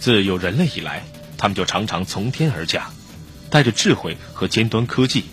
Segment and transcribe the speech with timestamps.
[0.00, 1.04] 自有人类以来，
[1.36, 2.90] 他们就常常从天而降，
[3.50, 5.24] 带着智慧和尖端科技。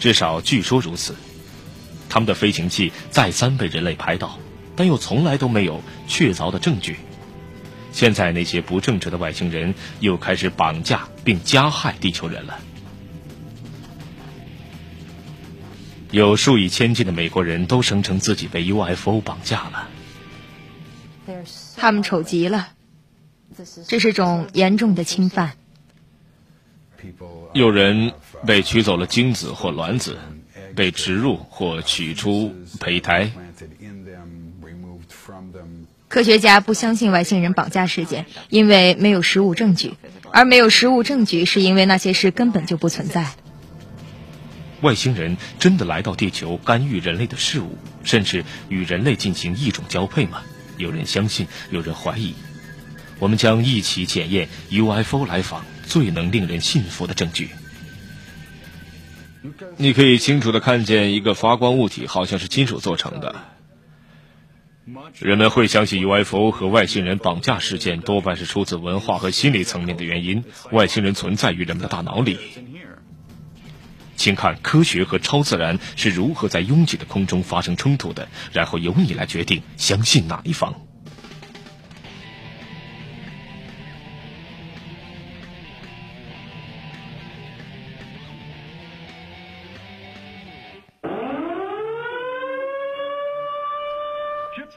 [0.00, 1.14] 至少据说如此。
[2.08, 4.38] 他们的飞行器再三被人类拍到，
[4.74, 6.96] 但又从来都没有确凿的证据。
[7.92, 12.58] 现在那些不正直的外星人又开始绑架并加害地球人了。
[16.10, 19.88] 有数以千计的美国人都声称自己被 UFO 绑架了。
[21.76, 22.68] 他们丑极了，
[23.86, 25.54] 这是种严重的侵犯。
[27.52, 28.12] 有人
[28.46, 30.18] 被取走了精子或卵子，
[30.74, 33.30] 被植入或取出胚胎。
[36.08, 39.94] 科学家不相信外星人绑架事件，因为没有实物证据，
[40.32, 43.30] 而没有实物证据是因为那些事根本就不存在。
[44.80, 50.42] 外星人真的来到地球干预人类的事物，甚至与人类进行异种交配吗？
[50.76, 52.34] 有人相信，有人怀疑。
[53.18, 57.50] 我们将一起检验 UFO 来访最能令人信服的证据。
[59.76, 63.34] 你可以清楚的看见一个发光物体，好像是金属做成的。
[65.18, 70.44] 人们会相信 UFO 和外星人绑架事件多半是出自文化和心理层面的原因。
[70.72, 72.38] 外星人存在于人们的大脑里。
[74.16, 80.87] 请看科学和超自然是如何在拥挤的空中发生冲突的，然后由你来决定相信哪一方。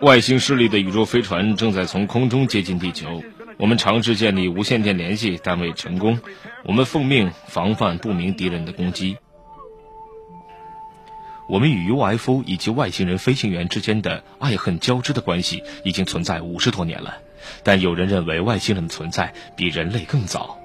[0.02, 3.22] 外星势力的宇宙飞船正在从空中接近地球。
[3.58, 6.20] 我们尝试建立无线电联系，但未成功。
[6.64, 9.18] 我们奉命防范不明敌人的攻击。
[11.48, 17.20] 我们与 UFO 以及外星人飞行员之间的爱恨交织的关系已经存在五十多年了，
[17.62, 20.58] 但有人认为外星人的存在比人类更早。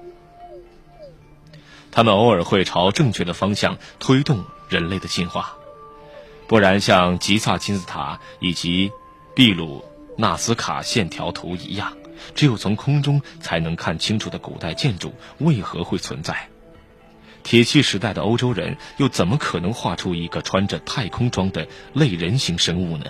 [1.91, 5.57] 他们偶尔会朝正确的方向推动人类的进化，
[6.47, 8.91] 不然像吉萨金字塔以及。
[9.37, 9.85] 秘鲁
[10.17, 11.95] 纳斯卡线条图一样，
[12.33, 16.49] 只有从空中才能看清楚的古代建筑为何会存在？
[17.43, 23.05] 铁器时代的欧洲人又怎么可能画出一个穿着太空装的类人形生物呢？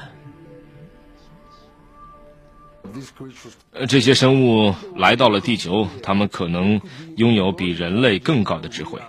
[3.87, 6.81] 这些生物来到了地球，他们可能
[7.15, 8.99] 拥有比人类更高的智慧。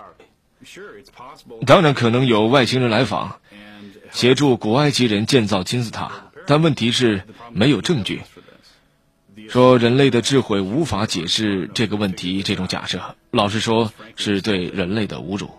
[1.65, 3.41] 当然，可能有外星人来访，
[4.09, 6.28] 协助古埃及人建造金字塔。
[6.49, 7.21] 但问题是
[7.51, 8.23] 没有证据
[9.49, 12.41] 说人类的智慧无法解释这个问题。
[12.41, 15.51] 这种假设，老实说是对人类的侮辱。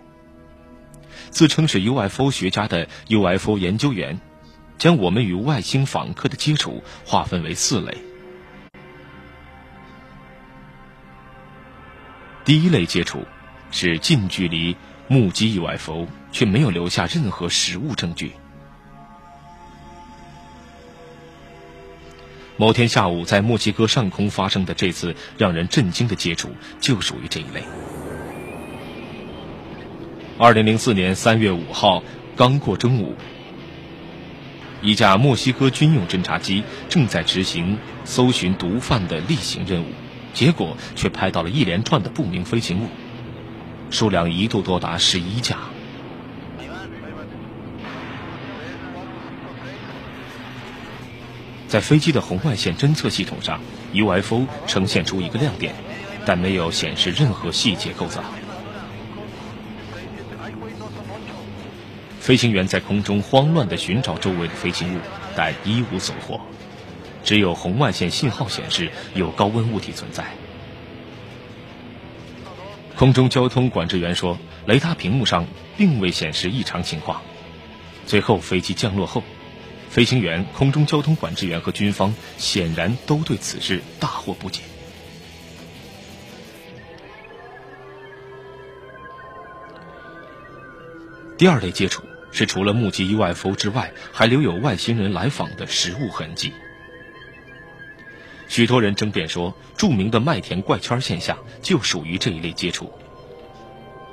[1.30, 4.20] 自称是 UFO 学家的 UFO 研究员，
[4.78, 7.96] 将我们与外星访客的接触划分为四类。
[12.44, 13.24] 第一类接触
[13.70, 14.76] 是近距离
[15.06, 18.32] 目击 UFO，却没有留下任何实物证据。
[22.60, 27.62] 某天下午，在墨西哥上空发生的这次让人震惊的接触，就属于这一类。
[30.36, 32.02] 二零零四年三月五号，
[32.36, 33.14] 刚过中午，
[34.82, 39.86] 一架墨西哥军用侦察机正在执行搜寻毒贩的例行任务，
[40.34, 42.88] 结果却拍到了一连串的不明飞行物，
[43.88, 45.56] 数量一度多达十一架。
[51.70, 53.60] 在飞机的红外线侦测系统上
[53.92, 55.72] ，UFO 呈现出一个亮点，
[56.26, 58.24] 但没有显示任何细节构造。
[62.18, 65.00] 飞行员在空中慌乱地寻找周围的飞行物，
[65.36, 66.40] 但一无所获，
[67.22, 70.24] 只有红外线信号显示有高温物体存在。
[72.96, 77.22] 空中交通管制员说，雷达屏幕上并未显示异常情况。
[78.06, 79.22] 最后，飞机降落后。
[79.90, 84.62] 飞行员、空中交通管制员和军方显然都对此事大惑不解。
[91.36, 96.52] 第二类接触是除了目击 UFO 之外，还留有外星人来访的实物痕迹。
[98.46, 102.92] 许多人争辩说，著名的麦田怪圈现象就属于这一类接触。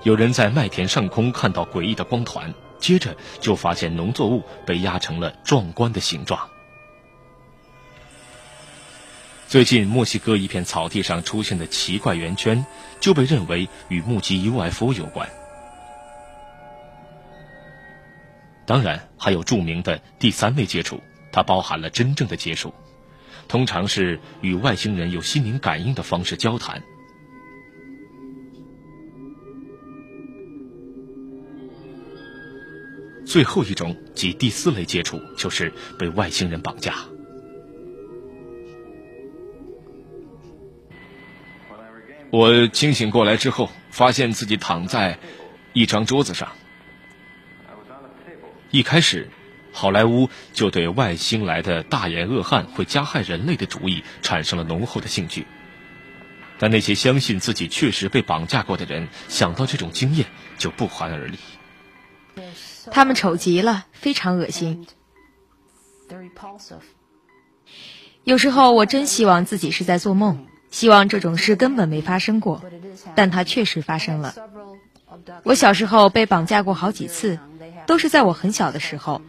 [0.02, 2.52] 有人在麦田上空看到诡异的光团。
[2.80, 6.50] 接着就发现农作物被压成了壮观的形状。
[9.48, 12.66] 最近，墨西哥一片草地上出现的奇怪圆圈，
[13.00, 15.30] 就被认为与目击 UFO 有关。
[18.66, 21.02] 当然，还有著名的第三类接触，
[21.32, 22.74] 它包含了真正的接触。
[23.48, 26.84] 通常是与外星人有心灵感应的方式交谈。
[33.28, 36.96] 最后一种即第四类接触，就是被外星人绑架。
[42.32, 45.20] 我清醒过来之后，发现自己躺在
[45.74, 46.54] 一张桌子上。
[48.72, 49.30] 一开始，
[49.74, 55.46] 好莱坞就对外星来的大眼恶汉会加害人类的主意产生了浓厚的兴趣。
[56.60, 60.26] 但那些相信自己确实被绑架过的人，想到这种经验
[60.58, 61.38] 就不寒而栗。
[62.92, 64.88] 他们丑极了，非常恶心。
[68.24, 72.62] 有时候我真希望自己是在做梦，希望这种事根本没发生过，
[73.16, 74.36] 但它确实发生了。
[75.44, 77.40] 我小时候被绑架过好几次，
[77.86, 79.22] 都是在我很小的时候，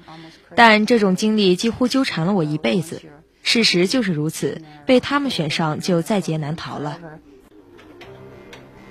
[0.55, 3.03] 但这种经历几乎纠缠了我一辈子。
[3.43, 6.99] 事实就是如此，被他们选上就在劫难逃了。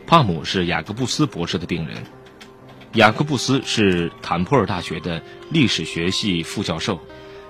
[0.08, 1.98] 帕姆是雅各布斯博士的病人。
[2.94, 7.00] 雅各布斯是坦普尔大学的历史学系副教授，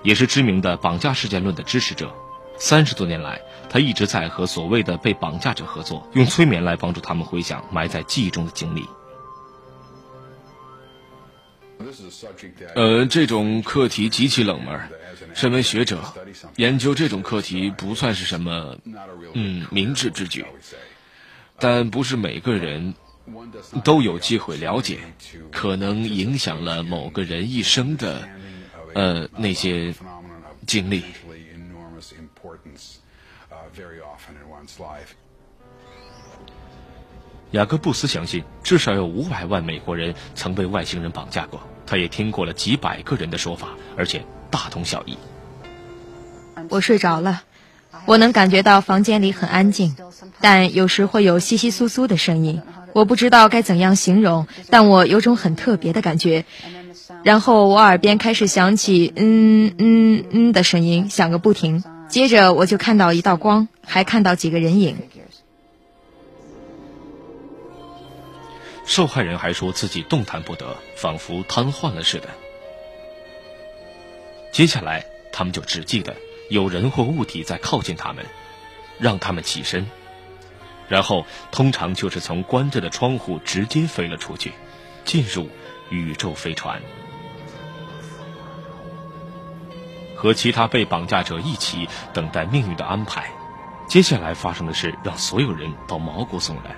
[0.04, 2.14] 也是知名的绑架事件论的支持者。
[2.58, 3.40] 三十多年来，
[3.70, 8.86] 他一直在和所谓的被绑架者合作，用催眠来帮助他们回想埋在记忆中的经历。
[12.74, 14.90] 呃，这种课题极其冷门。
[15.34, 16.02] 身为学者，
[16.56, 18.76] 研究这种课题不算是什么
[19.34, 20.44] 嗯明智之举，
[21.60, 22.96] 但不是每个人。
[23.84, 25.00] 都有机会了解，
[25.52, 28.28] 可能影响了某个人一生的，
[28.94, 29.94] 呃，那些
[30.66, 31.04] 经历。
[37.52, 41.62] 雅各布斯相信，至少有五百万美国人曾被外星人绑架过。
[41.86, 44.22] 他也听过了几百个人的说法，而且
[44.52, 45.18] 大同小异。
[46.70, 47.44] 我睡着了，
[48.06, 49.96] 我能感觉到房间里很安静，
[50.42, 52.62] 但有时会有窸窸窣窣的声音。
[52.94, 56.46] 我不知道该怎样形容，但我有种很特别的感觉。
[57.24, 61.84] 然后我耳边开始响起“嗯嗯嗯”的声音，响个不停。
[62.10, 64.98] 接着我就看到一道光，还看到几个人影。
[68.86, 72.30] 受害人还说自己动弹不得，仿佛瘫痪了似的。
[74.54, 76.16] 接下来，他们就只记得
[76.50, 78.26] 有人或物体在靠近他们，
[78.98, 79.86] 让他们起身。
[80.88, 84.54] 然后，通常就是从关着的窗户直接飞了出去，
[85.04, 85.50] 进入
[85.90, 86.82] 宇宙飞船，
[90.16, 93.30] 和其他被绑架者一起等待命运的安排。
[93.88, 96.76] 接下来发生的事让所有人都毛骨悚然。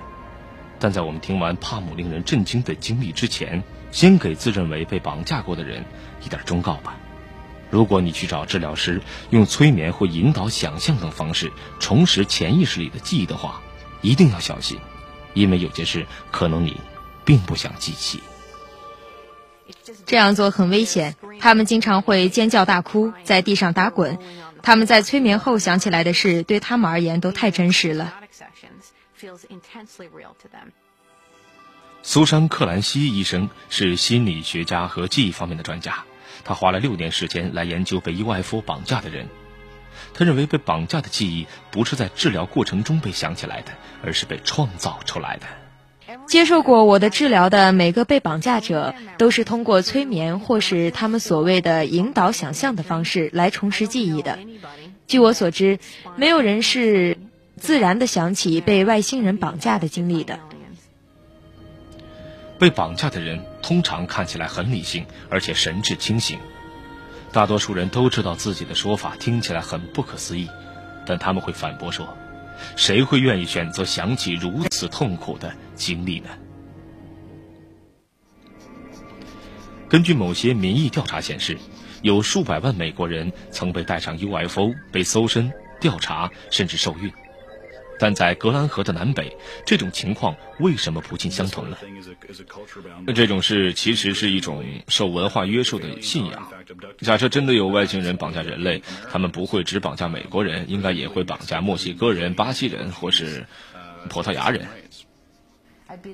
[0.79, 5.83] 但在我们听完帕姆令人震惊的经历之前，先给自认为被绑架过的人
[6.23, 6.95] 一点忠告吧：
[7.69, 13.61] 如果你去找治疗师，用催眠或引导想象等方式重拾潜意识里的记忆的话，
[14.01, 14.79] 一定要小心，
[15.33, 16.79] 因为有些事可能你
[17.25, 18.21] 并不想记起。
[20.05, 21.15] 这样做很危险。
[21.39, 24.19] 他们经常会尖叫大哭，在地上打滚。
[24.61, 28.13] 他们在催眠后想起来的事，对他们而言都太真实了。
[32.01, 36.03] 苏珊·克兰西医生是心理学家和记忆方面的专家，
[36.43, 39.27] 他花了六年时间来研究被 UFO 绑架的人。
[40.13, 43.71] 他认为被绑架的记忆不是在治疗过程中被想起来的，
[44.03, 45.45] 而是被创造出来的。
[46.27, 54.39] 接受过我的治疗的每个被绑架者，都是通过催眠或是他们所谓的引导想象的方式来重拾记忆的。
[55.07, 55.79] 据我所知，
[56.15, 57.17] 没有人是
[57.57, 60.39] 自然的想起被外星人绑架的经历的。
[62.57, 66.39] 被绑架的人通常看起来很理性，而且神志清醒。
[67.31, 70.49] 大多数人都知道自己的说法听起来很不可思议，
[71.05, 72.17] 但他们会反驳说
[72.75, 76.29] ：“谁会愿意选择想起如此痛苦的经历呢？”
[79.87, 81.57] 根据某些民意调查显示，
[82.01, 87.11] 有数百万美国人曾被带上 UFO 被搜身、调查，甚至受孕。
[87.99, 91.77] 但在格兰河的南北，这种情况为什么不尽相同呢？
[93.13, 96.47] 这种事其实是一种受文化约束的信仰。
[96.99, 103.45] 假设真的有外星人绑架人类，他们不会只绑架美国人，应该也会绑架墨西哥人、巴西人或是
[104.09, 104.65] 葡萄牙人。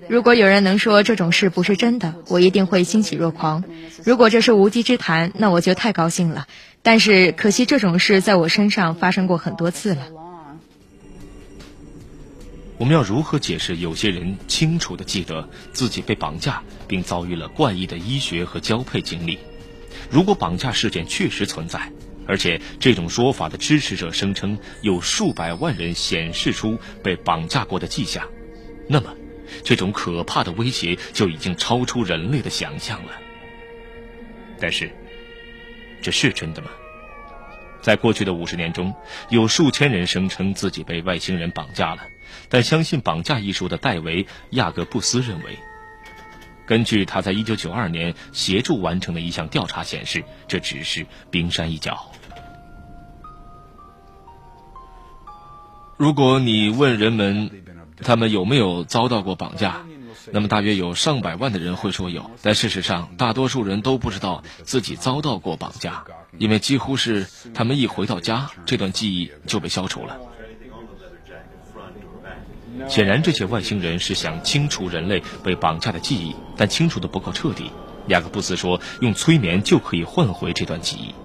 [0.07, 3.65] 如果有人能说这种事不是真的，我一定会欣喜若狂。
[4.05, 6.47] 如果这是无稽之谈，那我就太高兴了。
[6.81, 10.07] 但是可惜，这种事在我身上发生过很多次了。
[12.77, 19.39] 我们要如何解释有些人清楚地记得自己被绑架，并遭遇了怪异的医学和交配经历？
[20.09, 21.89] 如果绑架事件确实存在，
[22.27, 28.27] 而且这种说法的支持者声称有数百万人显示出被绑架过的迹象，
[28.89, 29.15] 那么，
[29.63, 33.11] 这种可怕的威胁就已经超出人类的想象了。
[34.59, 34.91] 但是，
[36.01, 36.69] 这是真的吗？
[37.81, 38.93] 在过去的五十年中，
[39.29, 42.01] 有数千人声称自己被外星人绑架了，
[42.55, 45.59] 但相信绑架一说的戴维·亚格布斯认为，
[46.65, 52.13] 根据他在一九九二年协助完成的一项调查显示，这只是冰山一角。
[55.97, 57.51] 如果你问人们，
[57.97, 59.85] 他们有没有遭到过绑架，
[60.31, 62.31] 那么大约有上百万的人会说有。
[62.41, 66.05] 但事实上，大多数人都不知道自己遭到过绑架，
[66.37, 70.17] 因为几乎是他们一回到家，这段记忆就被消除了。
[72.87, 77.71] 显然，这些外星人是想清除人类被绑架的记忆，但清除的不够彻底。
[78.07, 81.15] 雅各布斯说，用催眠就可以换回这段记忆。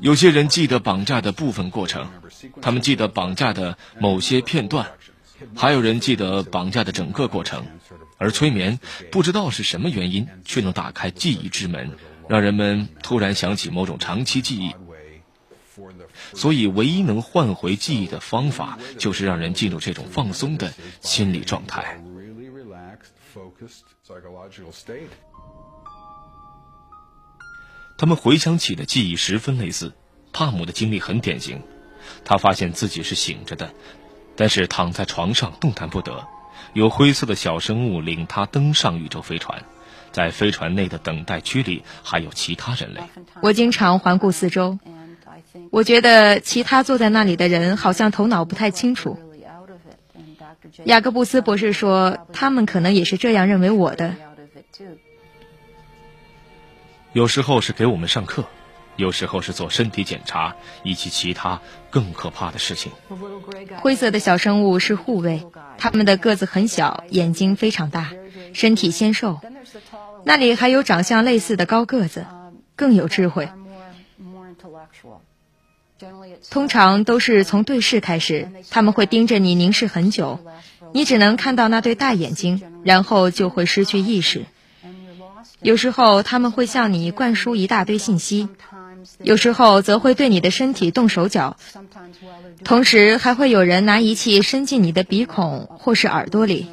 [0.00, 2.08] 有些人记得绑架的部分过程，
[2.62, 4.86] 他们记得绑架的某些片段，
[5.54, 7.64] 还有人记得绑架的整个过程。
[8.16, 8.78] 而催眠
[9.10, 11.90] 不知道是什么原因，却能打开记忆之门，
[12.28, 14.74] 让人们突然想起某种长期记忆。
[16.34, 22.00] 所以，唯一能换回记忆的方法，就是让人进入这种放松的心理状态。
[27.96, 29.92] 他们回想起的记忆十分类似，
[30.32, 31.62] 帕姆的经历很典型。
[32.24, 33.72] 他发现自己是醒着的，
[34.36, 36.26] 但是躺在床上动弹不得。
[36.72, 39.64] 有灰色的小生物领他登上宇宙飞船，
[40.12, 43.00] 在飞船内的等待区里还有其他人类。
[43.40, 44.78] 我经常环顾四周，
[45.70, 49.18] 我觉得其他坐在那里的人好像头脑不太清楚。
[50.84, 54.14] 雅各布斯博士说，他们可能也是这样认为我的。
[57.12, 58.44] 有时候是给我们上课，
[58.96, 62.90] 有时候是做身体检查，以及其他更可怕的事情。
[63.76, 65.46] 灰色的小生物是护卫，
[65.78, 68.10] 他们的个子很小，眼睛非常大，
[68.52, 69.38] 身体纤瘦。
[70.24, 72.26] 那里还有长相类似的高个子，
[72.74, 73.48] 更有智慧。
[76.50, 80.40] 通常都是从对视开始，他们会盯着你凝视很久，
[80.92, 84.44] 你只能看到那对大眼睛，然后就会失去意识。
[85.60, 88.48] 有时候他们会向你灌输一大堆信息，
[89.18, 91.56] 有时候则会对你的身体动手脚，
[92.62, 96.68] 同时还会有人拿仪器伸进你的鼻孔或是耳朵里。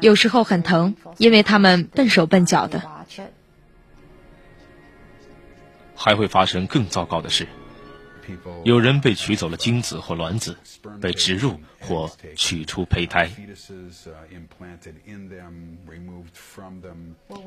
[0.00, 2.82] 有时候很疼，因为他们笨手笨脚的。
[6.02, 7.46] 还会发生更糟糕的事。
[8.64, 10.56] 有人被取走了精子或卵子，
[10.98, 13.28] 被植入或取出胚胎。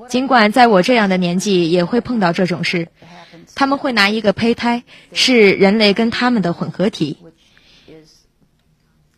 [0.07, 2.89] 尽管在我这样的年纪也会碰到这种事，
[3.55, 4.83] 他们会拿一个胚胎，
[5.13, 7.17] 是人类跟他们的混合体，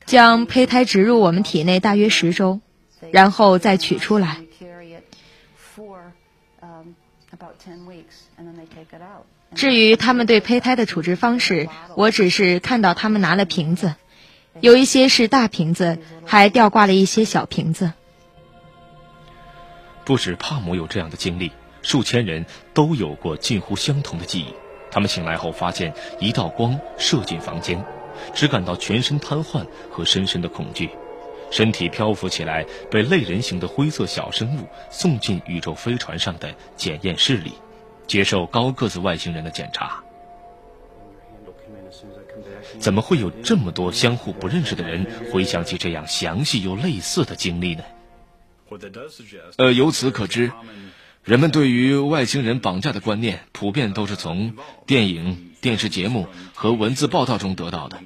[0.06, 2.62] 将胚胎植入我们体内大约十周，
[3.12, 4.45] 然后再取出来。
[9.54, 13.96] 至于他们对胚胎的处置方式，我只是看到他们拿了瓶子，
[14.60, 17.94] 有一些是大瓶子，还吊挂了一些小瓶子。
[20.04, 21.52] 不止帕姆有这样的经历，
[21.82, 24.54] 数千人都有过近乎相同的记忆。
[24.92, 27.84] 他们醒来后发现一道光射进房间，
[28.34, 30.90] 只感到全身瘫痪和深深的恐惧，
[31.50, 37.54] 身体漂浮起来，被类人形的灰色小生物送进宇宙飞船上的检验室里。
[38.08, 40.04] 接受高个子外星人的检查，
[42.80, 47.84] 怎么会有这么多相互不认识的人回想起这样详细又类似的经历呢？
[49.58, 50.52] 呃，由此可知，
[51.24, 58.00] 人们对于外星人绑架的观念，普遍都是从电影、电视节目和文字报道中得到的。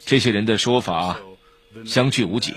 [0.00, 1.18] 这些人的说法
[1.84, 2.54] 相距无几，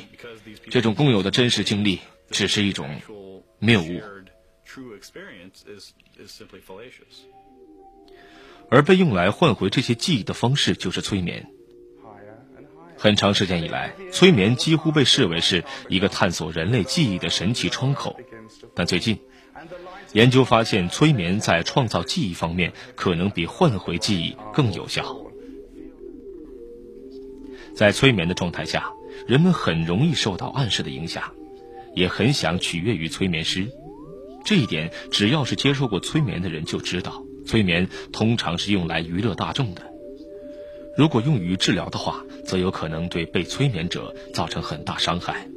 [0.69, 3.01] 这种共有的真实经历只是一种
[3.57, 4.01] 谬误。
[4.71, 7.25] True experience is is simply fallacious
[8.69, 11.47] 而被用来换回这些记忆的方式就是催眠。
[12.95, 18.19] 很长时间以来，催眠几乎被视为是一个探索人类记忆的神奇窗口。
[18.75, 19.17] 但最近，
[20.11, 25.17] 研究发现，催眠在创造记忆方面可能比换回记忆更有效。
[27.73, 28.91] 在催眠的状态下，
[29.25, 31.33] 人们很容易受到暗示的影响，
[31.95, 33.71] 也很想取悦于催眠师。
[34.49, 39.83] 这一点，只要是接受过催眠的人就知道，催眠通常是用来娱乐大众的。
[40.97, 45.47] 如果用于治疗的话，则有可能对被催眠者造成很大伤害。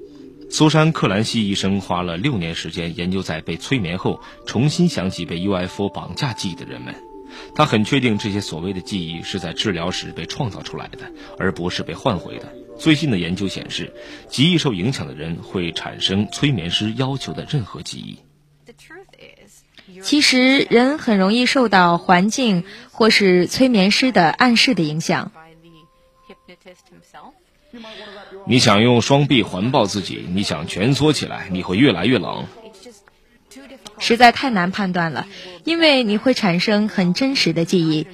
[0.50, 6.94] 苏珊·克兰西医生花了六年时间研究在被催眠后重新想起被 UFO 绑架记忆的人们。
[7.54, 12.52] 他很确定这些所谓的记忆是在治疗时被创造出来的，而不是被换回的。
[12.78, 13.90] 最新的研究显示，
[14.28, 18.18] 极易受影响的人会产生催眠师要求的任何记忆。
[20.02, 25.32] 其实，人很容易受到环境或是催眠师的暗示的影响。
[28.46, 32.46] 你想用双臂环抱自己，你想蜷缩起来，你会越来越冷。
[33.98, 35.26] 实在太难判断了，
[35.64, 38.06] 因为你会产生很真实的记忆，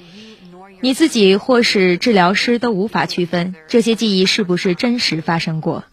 [0.81, 5.83] 你自己或是治疗师都无法区分这些记忆是不是真实发生过。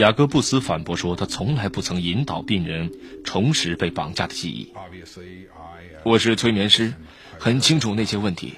[0.00, 2.90] 雅各布斯反驳说，他从来不曾引导病人
[3.22, 4.72] 重拾被绑架的记忆。
[6.04, 6.94] 我是催眠师，
[7.38, 8.54] 很清楚那些问题。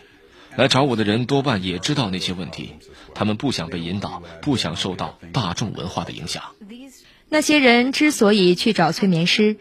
[0.55, 2.75] 来找我的人多半也知道那些问题，
[3.13, 6.45] 他们不想被引导，不想受到大众文化的影响。
[7.29, 9.57] 那些人之所以去找催眠师，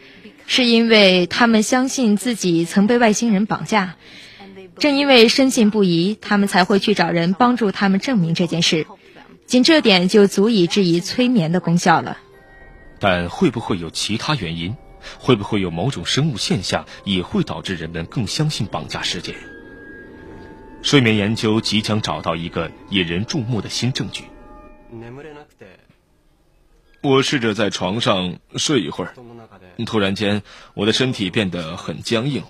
[0.46, 3.96] 是因为他们相信自己曾被外星人绑架。
[4.78, 8.86] 正因为深信不疑，他们才会去找人帮助他们证明这件事。
[9.46, 12.18] 仅这点就足以质疑催眠的功效了。
[12.98, 14.76] 但会不会有其他原因？
[15.18, 19.34] 会不会有某种生物现象也会导致人们更相信绑架事件？
[20.80, 24.24] 睡眠研究即将找到一个引人注目的新证据。
[27.02, 29.14] 我试着在床上睡一会儿，
[29.84, 30.42] 突然间，
[30.74, 32.44] 我的身体变得很僵硬。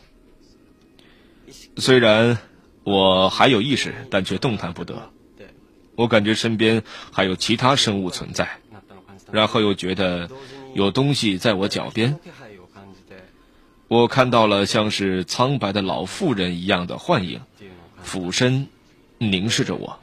[1.79, 2.37] 虽然
[2.85, 5.11] 我还有意识，但却动弹不得。
[5.95, 6.83] 我感觉身边
[7.13, 8.49] 还有其他生物存在，
[9.31, 10.31] 然后又觉得
[10.75, 12.19] 有东西在我脚边。
[13.89, 17.43] 我看到了像是苍白的老妇人一样的幻影。
[18.03, 18.67] 俯身，
[19.19, 20.01] 凝视着我。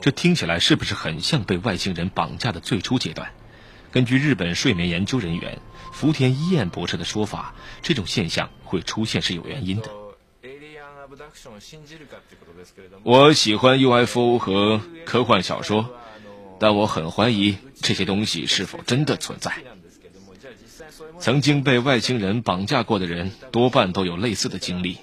[0.00, 3.32] 这听起来是不是很像被外星人绑架的最初阶段？
[3.90, 5.58] 根据日本睡眠研究人员
[5.92, 9.90] 福田一彦博士的说法，这种现象会出现是有原因的。
[13.02, 15.90] 我喜欢 UFO 和科幻小说，
[16.58, 19.52] 但我很怀疑这些东西是否真的存在。
[21.18, 24.98] 曾经被外星人绑架过的人，多半都有类似的经历。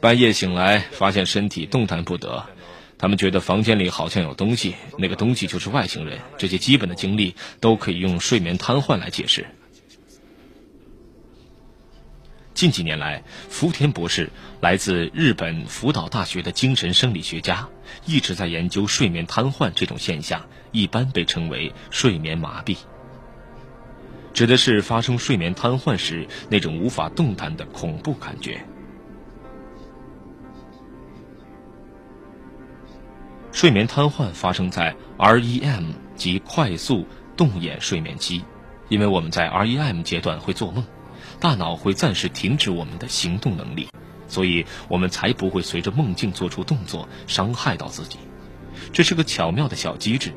[0.00, 2.46] 半夜醒来，发现身体动弹不得，
[2.98, 6.20] 他们觉得房间里好像有东西，那个东西就是外星人。
[6.38, 9.46] 这些基本的经历都可以用睡眠瘫痪来解释。
[12.54, 17.68] 近几年来，福田博士，来自日本福岛大学的精神生理学家，
[18.04, 22.76] 一直在研究睡眠瘫痪这种现象，一般被称为睡眠麻痹。
[24.34, 28.64] 指的是发生睡眠瘫痪时那种无法动弹的恐怖感觉。
[33.50, 38.44] 睡眠瘫痪发生在 REM 及快速动眼睡眠期，
[38.88, 40.84] 因为我们在 REM 阶段会做梦，
[41.42, 43.88] 大脑会暂时停止我们的行动能力，
[44.28, 48.16] 所以我们才不会随着梦境做出动作伤害到自己。
[48.92, 50.32] 这是个巧妙的小机制。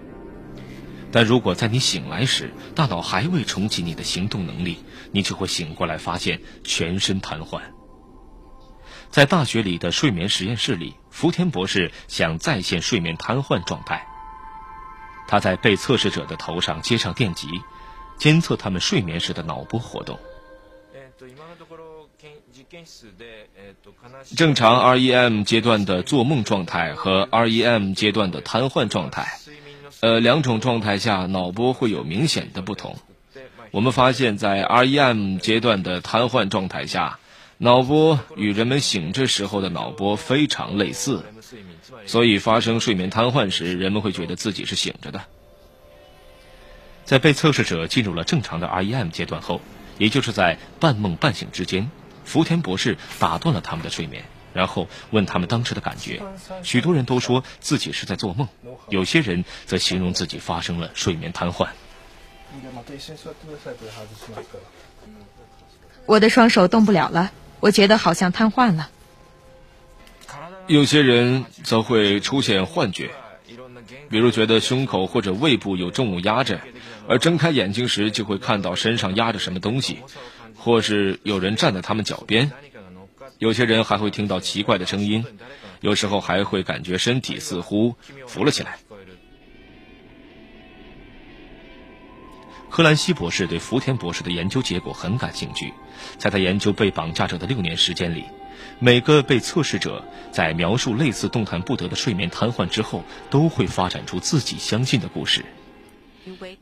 [1.11, 4.79] 但如果在你醒来时，大脑还未重启你的行动能力，
[5.11, 7.61] 你就会醒过来发现全身瘫痪。
[9.11, 14.07] 在大学里的睡眠实验室里，福田博士想再现睡眠瘫痪状态。
[15.27, 17.47] 他在被测试者的头上接上电极，
[18.17, 20.19] 监测他们睡眠时的脑波活动。
[24.35, 29.27] 正常 REM 阶段的做梦状态和 REM 阶段的瘫痪状态。
[30.01, 32.97] 呃，两种状态下脑波会有明显的不同。
[33.71, 37.19] 我们发现，在 REM 阶段的瘫痪状态下，
[37.57, 41.23] 脑波与人们醒着时候的脑波非常类似，
[42.05, 45.21] 所以发生睡眠瘫痪时，人们会觉得自己是醒着的。
[47.03, 49.61] 在被测试者进入了正常的 REM 阶段后，
[49.97, 51.89] 也就是在半梦半醒之间，
[52.25, 54.25] 福田博士打断了他们的睡眠。
[54.53, 56.23] 然后问他们当时的感觉，
[56.63, 58.47] 许多人都说自己是在做梦，
[58.87, 61.67] 有些人则形容自己发生了睡眠瘫痪。
[66.05, 68.89] 我的双手动不了了，我觉得好像瘫痪了。
[70.67, 73.11] 有些人则会出现幻觉，
[74.09, 76.61] 比如觉得胸口或者胃部有重物压着，
[77.09, 79.99] 而睁开眼睛时就会看到身上压着什么东西，
[80.55, 82.51] 或是有人站在他们脚边。
[83.37, 85.25] 有些人还会听到奇怪的声音，
[85.81, 87.95] 有时候还会感觉身体似乎
[88.27, 88.77] 浮了起来。
[92.69, 95.73] 克兰西博士对福田博士的研究结果很感兴趣，
[96.17, 98.25] 在他研究被绑架者的六年时间里，
[98.79, 105.45] 每个被测试者在描述类似动弹不得的睡眠瘫痪之后，都会发展出自己相信的故事。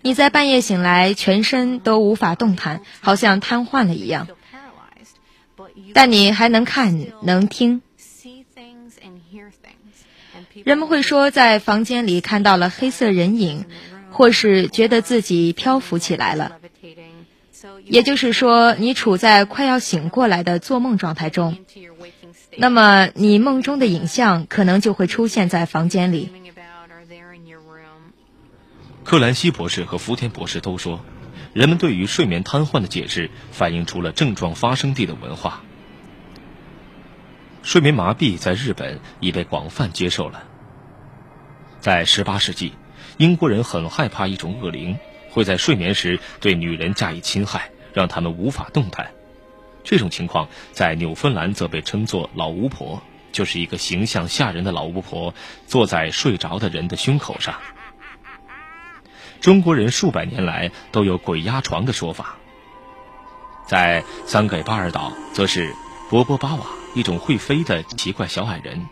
[0.01, 4.27] 你在半夜醒来，全身都无法动弹，好像瘫痪了一样，
[5.93, 7.81] 但你还能看，能听。
[10.63, 13.65] 人们会说，在房间里看到了黑色人影，
[14.11, 16.57] 或是觉得自己漂浮起来了。
[17.85, 21.57] 也就是说，你处在快要醒过来的做梦状态中，
[22.57, 26.29] 那么你梦中的影像可能就会出现在房间里。
[29.03, 31.03] 克兰西博士和福田博士都说，
[31.53, 35.61] 人们对于睡眠瘫痪的解释反映出了症状发生地的文化。
[37.63, 40.43] 睡眠麻痹在日本已被广泛接受了。
[41.81, 42.73] 在18世纪，
[43.17, 44.97] 英国人很害怕一种恶灵
[45.29, 49.11] 会在睡眠时对女人加以侵害，让他们无法动弹。
[49.83, 55.33] 这种情况在纽芬兰则被称作“老巫婆”，就是一个形象吓人的老巫婆
[55.67, 57.59] 坐在睡着的人的胸口上。
[59.43, 62.37] 中国人数百年来都有“鬼压床”的说法。
[63.67, 65.75] 在桑给巴尔岛，则是
[66.09, 68.87] 波波巴瓦，一种会飞的奇怪小矮人。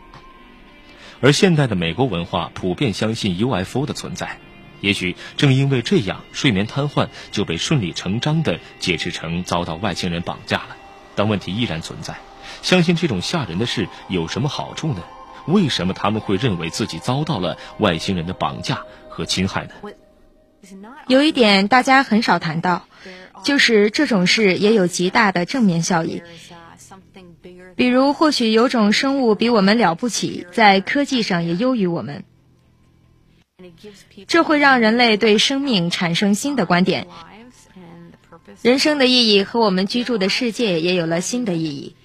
[1.21, 4.39] 而现代的美国文化普遍相信 UFO 的存在，
[4.81, 10.75] 也许正因为这样，睡眠瘫痪就被顺理成章地解释成遭到外星人绑架了。
[11.15, 12.17] 但问题依然存在：
[12.61, 15.01] 相信这种吓人的事有什么好处呢？
[15.45, 19.71] 为什么他们会认为自己遭到了外星人的绑架和侵害呢？
[21.07, 22.85] 有一点大家很少谈到，
[23.43, 26.21] 就是这种事也有极大的正面效益。
[27.75, 32.23] 比如，或许有种生物比我们了不起，在科技上也优于我们，
[34.27, 37.07] 这会让人类对生命产生新的观点，
[38.61, 41.95] 人生的意义和我们居住的世界也有了新的意义。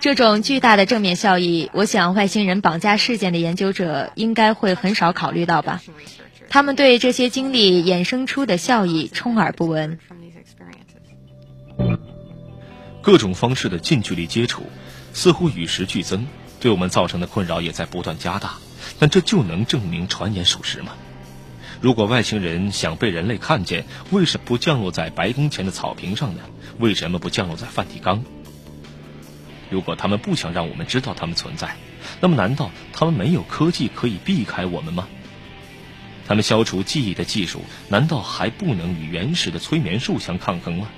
[0.00, 5.82] 这种巨大的正面效益，我想外星人绑架事件的研究者应该会很少考虑到吧。
[6.48, 9.98] 他们对这些经历衍生出的效益充耳不闻。
[13.02, 14.62] 各种方式的近距离接触，
[15.12, 16.26] 似乎与时俱增，
[16.58, 18.54] 对我们造成的困扰也在不断加大。
[18.98, 20.92] 但这就能证明传言属实吗？
[21.80, 26.42] 如果外星人想被人类看见，为什么不降落在白宫前的草坪上呢？
[26.78, 28.24] 为什么不降落在梵蒂冈？
[29.68, 31.76] 如果他们不想让我们知道他们存在，
[32.20, 35.06] 那么难道他们没有科技可以避开我们吗？
[36.26, 40.88] 他们消除记忆的技术，难道还不能与原始的催眠术相抗衡吗？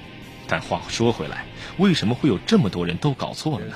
[0.50, 1.44] 但话说回来，
[1.76, 3.74] 为什么会有这么多人都搞错了呢？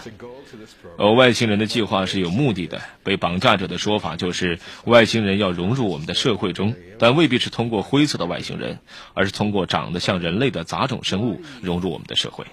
[0.96, 2.80] 呃外星人的计划是有目的的。
[3.04, 8.78] 被绑架者的说法就是，外星人要融入我们的社会中，但未必是通过灰色的外星人，
[9.12, 12.46] 而是通过长得像人类的杂种生物融入我们的社会。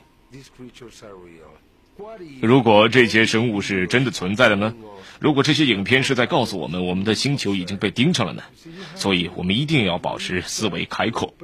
[2.41, 4.73] 如果这些生物是真的存在的呢？
[5.19, 8.43] 如果这些影片是在告诉我们我们的星球已经被盯上了呢？
[8.95, 11.35] 所以我们一定要保持思维开阔。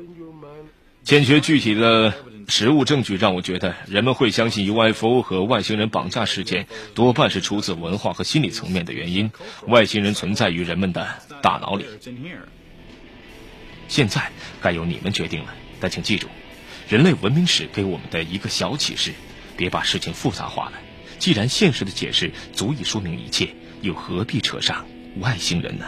[1.03, 2.13] 欠缺具体的
[2.47, 9.29] 实物证据，让我觉得人们会相信 UFO 和外星人绑架事件多半是出自文化和心理层面的原因。
[9.67, 11.07] 外星人存在于人们的
[11.41, 11.85] 大脑里。
[13.89, 16.27] 现在该由你们决定了，但请记住，
[16.87, 19.11] 人类文明史给我们的一个小启示：
[19.57, 20.73] 别把事情复杂化了。
[21.19, 23.49] 既然现实的解释足以说明一切。
[23.81, 24.85] 又何必扯上
[25.19, 25.85] 外星人呢？